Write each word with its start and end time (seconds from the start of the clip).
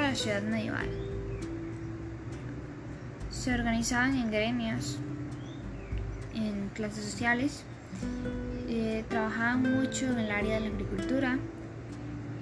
la 0.00 0.14
ciudad 0.14 0.42
medieval. 0.42 0.88
Se 3.30 3.54
organizaban 3.54 4.16
en 4.16 4.30
gremios, 4.32 4.98
en 6.34 6.68
clases 6.74 7.04
sociales, 7.04 7.62
eh, 8.68 9.04
trabajaban 9.08 9.62
mucho 9.62 10.06
en 10.06 10.18
el 10.18 10.32
área 10.32 10.54
de 10.54 10.68
la 10.68 10.74
agricultura 10.74 11.38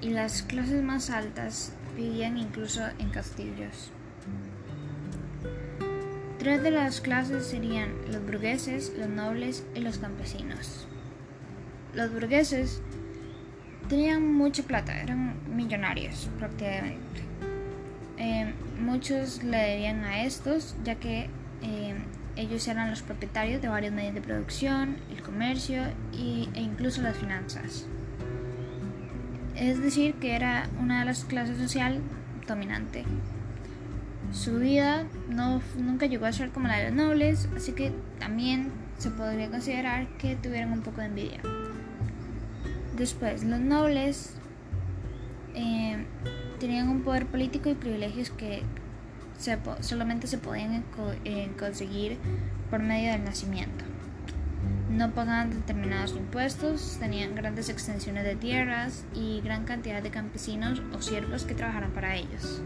y 0.00 0.10
las 0.10 0.42
clases 0.42 0.82
más 0.82 1.10
altas 1.10 1.74
vivían 1.96 2.38
incluso 2.38 2.80
en 2.98 3.10
castillos. 3.10 3.92
Tres 6.38 6.62
de 6.62 6.70
las 6.70 7.02
clases 7.02 7.44
serían 7.44 7.92
los 8.10 8.24
burgueses, 8.24 8.94
los 8.98 9.10
nobles 9.10 9.66
y 9.74 9.80
los 9.80 9.98
campesinos. 9.98 10.86
Los 11.94 12.10
burgueses 12.10 12.80
tenían 13.92 14.32
mucha 14.32 14.62
plata, 14.62 14.98
eran 15.02 15.34
millonarios 15.54 16.30
prácticamente. 16.38 17.20
Eh, 18.16 18.54
muchos 18.80 19.44
le 19.44 19.58
debían 19.58 20.02
a 20.04 20.22
estos, 20.22 20.74
ya 20.82 20.94
que 20.94 21.28
eh, 21.60 21.94
ellos 22.36 22.66
eran 22.68 22.88
los 22.88 23.02
propietarios 23.02 23.60
de 23.60 23.68
varios 23.68 23.92
medios 23.92 24.14
de 24.14 24.22
producción, 24.22 24.96
el 25.14 25.22
comercio 25.22 25.82
e 26.14 26.48
incluso 26.54 27.02
las 27.02 27.18
finanzas. 27.18 27.86
Es 29.56 29.82
decir, 29.82 30.14
que 30.14 30.36
era 30.36 30.70
una 30.80 31.00
de 31.00 31.04
las 31.04 31.26
clases 31.26 31.58
social 31.58 32.00
dominante. 32.46 33.04
Su 34.32 34.58
vida 34.58 35.04
no, 35.28 35.60
nunca 35.76 36.06
llegó 36.06 36.24
a 36.24 36.32
ser 36.32 36.48
como 36.48 36.66
la 36.66 36.78
de 36.78 36.84
los 36.84 36.94
nobles, 36.94 37.46
así 37.54 37.72
que 37.72 37.92
también 38.18 38.72
se 38.96 39.10
podría 39.10 39.50
considerar 39.50 40.08
que 40.16 40.34
tuvieron 40.36 40.72
un 40.72 40.80
poco 40.80 41.02
de 41.02 41.08
envidia. 41.08 41.40
Después, 43.02 43.42
los 43.42 43.58
nobles 43.58 44.30
eh, 45.56 46.06
tenían 46.60 46.88
un 46.88 47.02
poder 47.02 47.26
político 47.26 47.68
y 47.68 47.74
privilegios 47.74 48.30
que 48.30 48.62
solamente 49.80 50.28
se 50.28 50.38
podían 50.38 50.84
eh, 51.24 51.50
conseguir 51.58 52.16
por 52.70 52.78
medio 52.80 53.10
del 53.10 53.24
nacimiento. 53.24 53.84
No 54.88 55.10
pagaban 55.10 55.50
determinados 55.50 56.12
impuestos, 56.12 56.98
tenían 57.00 57.34
grandes 57.34 57.70
extensiones 57.70 58.22
de 58.22 58.36
tierras 58.36 59.04
y 59.12 59.40
gran 59.40 59.64
cantidad 59.64 60.00
de 60.00 60.10
campesinos 60.10 60.80
o 60.96 61.02
siervos 61.02 61.42
que 61.42 61.56
trabajaran 61.56 61.90
para 61.90 62.14
ellos. 62.14 62.62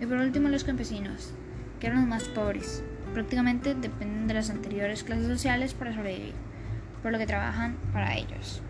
Y 0.00 0.06
por 0.06 0.16
último 0.16 0.48
los 0.48 0.64
campesinos, 0.64 1.34
que 1.80 1.88
eran 1.88 2.00
los 2.00 2.08
más 2.08 2.24
pobres. 2.28 2.82
Prácticamente 3.12 3.74
dependen 3.74 4.26
de 4.26 4.32
las 4.32 4.48
anteriores 4.48 5.04
clases 5.04 5.26
sociales 5.26 5.74
para 5.74 5.94
sobrevivir, 5.94 6.32
por 7.02 7.12
lo 7.12 7.18
que 7.18 7.26
trabajan 7.26 7.76
para 7.92 8.16
ellos. 8.16 8.62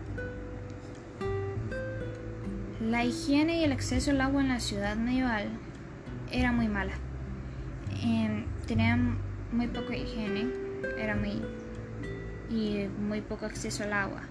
La 2.85 3.03
higiene 3.03 3.61
y 3.61 3.63
el 3.63 3.71
acceso 3.71 4.11
al 4.11 4.21
agua 4.21 4.41
en 4.41 4.49
la 4.49 4.59
ciudad 4.59 4.95
medieval 4.95 5.47
era 6.31 6.51
muy 6.51 6.67
mala. 6.67 6.93
Em, 8.03 8.45
tenían 8.67 9.17
muy 9.51 9.65
poca 9.65 9.95
higiene, 9.95 10.51
era 10.95 11.15
muy 11.15 11.41
y 12.51 12.87
muy 12.99 13.21
poco 13.21 13.47
acceso 13.47 13.85
al 13.85 13.93
agua. 13.93 14.21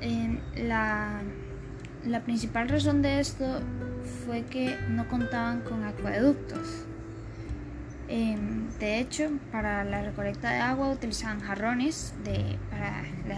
Em, 0.00 0.38
la 0.54 2.20
principal 2.24 2.68
razón 2.68 3.02
de 3.02 3.18
esto 3.18 3.62
fue 4.24 4.44
que 4.44 4.78
no 4.88 5.08
contaban 5.08 5.62
con 5.62 5.82
acueductos. 5.82 6.86
Em, 8.06 8.70
de 8.78 9.00
hecho, 9.00 9.28
para 9.50 9.82
la 9.82 10.02
recolecta 10.02 10.50
de 10.52 10.60
agua 10.60 10.90
utilizaban 10.90 11.40
jarrones 11.40 12.14
de, 12.22 12.56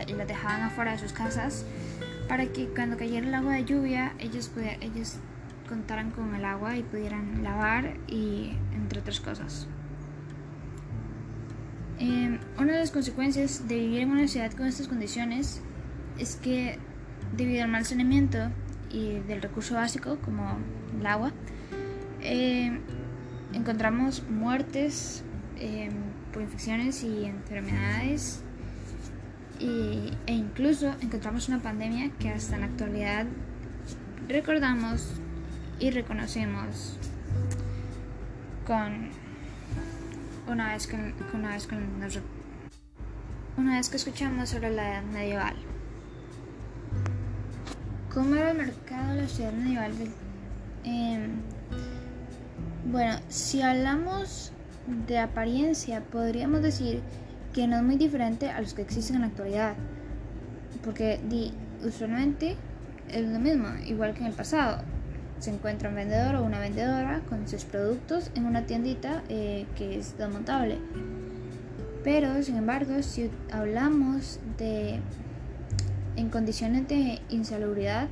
y 0.07 0.13
los 0.13 0.29
dejaban 0.29 0.65
afuera 0.65 0.93
de 0.93 0.99
sus 0.99 1.15
casas 1.15 1.65
para 2.31 2.47
que 2.47 2.69
cuando 2.69 2.97
cayera 2.97 3.27
el 3.27 3.35
agua 3.35 3.55
de 3.55 3.65
lluvia 3.65 4.15
ellos, 4.21 4.53
ellos 4.81 5.17
contaran 5.69 6.13
con 6.13 6.33
el 6.33 6.45
agua 6.45 6.77
y 6.77 6.85
pudieran 6.85 7.43
lavar 7.43 7.97
y 8.07 8.53
entre 8.73 9.01
otras 9.01 9.19
cosas. 9.19 9.67
Em, 11.99 12.39
una 12.57 12.75
de 12.75 12.79
las 12.79 12.93
consecuencias 12.93 13.67
de 13.67 13.81
vivir 13.81 14.03
en 14.03 14.13
una 14.13 14.29
ciudad 14.29 14.53
con 14.53 14.69
estas 14.69 14.87
condiciones 14.87 15.61
es 16.21 16.37
que 16.37 16.79
debido 17.37 17.65
al 17.65 17.69
mal 17.69 17.85
saneamiento 17.85 18.39
y 18.93 19.19
del 19.27 19.43
recurso 19.43 19.75
básico 19.75 20.19
como 20.25 20.57
el 21.01 21.07
agua, 21.07 21.33
eh, 22.21 22.79
encontramos 23.55 24.23
muertes 24.31 25.25
eh, 25.57 25.91
por 26.33 26.43
infecciones 26.43 27.03
y 27.03 27.25
enfermedades 27.25 28.45
e 29.61 30.33
incluso 30.33 30.95
encontramos 31.01 31.49
una 31.49 31.59
pandemia 31.59 32.11
que 32.19 32.31
hasta 32.31 32.55
en 32.55 32.61
la 32.63 32.67
actualidad 32.67 33.27
recordamos 34.29 35.21
y 35.79 35.91
reconocemos 35.91 36.97
con 38.67 39.11
una 40.49 40.73
vez 40.73 40.87
que, 40.87 40.97
una 41.35 41.51
vez 41.51 41.67
que 41.67 41.77
una 43.57 43.77
vez 43.77 43.91
que 43.91 43.97
escuchamos 43.97 44.49
sobre 44.49 44.71
la 44.71 44.93
edad 44.93 45.03
medieval. 45.03 45.55
¿Cómo 48.13 48.35
era 48.35 48.53
el 48.53 48.57
mercado 48.57 49.15
de 49.15 49.23
la 49.23 49.29
ciudad 49.29 49.53
medieval? 49.53 49.93
Em, 50.85 51.31
bueno, 52.91 53.19
si 53.29 53.61
hablamos 53.61 54.53
de 55.07 55.19
apariencia, 55.19 56.03
podríamos 56.05 56.63
decir 56.63 57.03
que 57.53 57.67
no 57.67 57.77
es 57.77 57.83
muy 57.83 57.97
diferente 57.97 58.51
a 58.51 58.61
los 58.61 58.75
que 58.75 58.83
existen 58.83 59.17
en 59.17 59.23
la 59.23 59.29
actualidad. 59.29 59.75
Porque 60.85 61.21
usualmente 61.85 62.57
es 63.09 63.27
lo 63.27 63.39
mismo, 63.39 63.69
igual 63.87 64.15
que 64.15 64.21
en 64.21 64.27
el 64.27 64.33
pasado. 64.33 64.83
Se 65.39 65.51
encuentra 65.51 65.89
un 65.89 65.95
vendedor 65.95 66.37
o 66.37 66.45
una 66.45 66.61
vendedora 66.61 67.21
con 67.29 67.49
sus 67.49 67.65
productos 67.65 68.31
en 68.35 68.45
una 68.45 68.67
tiendita 68.67 69.23
eh, 69.29 69.67
que 69.77 69.99
es 69.99 70.17
desmontable. 70.19 70.79
Pero, 72.05 72.43
sin 72.43 72.57
embargo, 72.57 73.03
si 73.03 73.31
hablamos 73.51 74.39
de 74.59 75.01
en 76.17 76.29
condiciones 76.29 76.87
de 76.89 77.21
insalubridad, 77.31 78.09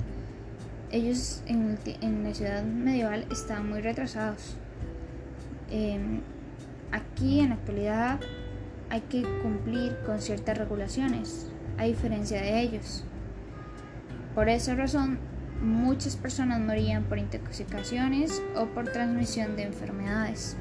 ellos 0.90 1.42
en, 1.46 1.78
la 2.24 2.34
ciudad 2.34 2.62
medieval 2.62 3.26
estaban 3.30 3.68
muy 3.68 3.80
retrasados. 3.80 4.56
Em, 5.70 6.20
aquí 6.92 7.40
en 7.40 7.50
la 7.50 7.56
actualidad 7.56 8.20
hay 8.90 9.00
que 9.02 9.22
cumplir 9.42 9.96
con 10.06 10.20
ciertas 10.20 10.56
regulaciones, 10.56 11.46
a 11.76 11.84
diferencia 11.84 12.40
de 12.40 12.60
ellos. 12.60 13.04
Por 14.34 14.48
esa 14.48 14.74
razón, 14.74 15.18
muchas 15.62 16.16
personas 16.16 16.60
morían 16.60 17.04
por 17.04 17.18
intoxicaciones 17.18 18.42
o 18.56 18.66
por 18.66 18.90
transmisión 18.92 19.56
de 19.56 19.64
enfermedades. 19.64 20.56